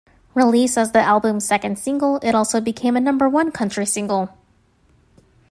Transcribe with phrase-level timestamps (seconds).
[0.33, 4.35] Released as the album's second single, it also became a number-one country single.